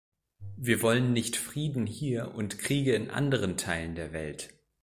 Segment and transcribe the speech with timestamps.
[0.57, 4.49] Wir wollen nicht Frieden hier und Kriege in anderen Teilen der Welt.